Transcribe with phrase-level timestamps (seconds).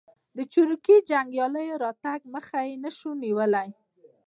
[0.35, 3.69] د چریکي جنګیالیو راتګ مخه یې نه شوه نیولای.